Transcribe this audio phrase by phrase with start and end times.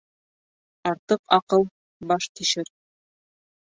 [0.93, 1.69] Артыҡ аҡыл
[2.13, 2.77] баш тишер.